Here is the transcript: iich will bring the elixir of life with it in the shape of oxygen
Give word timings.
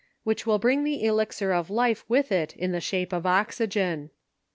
iich 0.25 0.47
will 0.47 0.57
bring 0.57 0.83
the 0.83 1.03
elixir 1.03 1.51
of 1.53 1.69
life 1.69 2.03
with 2.09 2.31
it 2.31 2.55
in 2.55 2.71
the 2.71 2.81
shape 2.81 3.13
of 3.13 3.27
oxygen 3.27 4.09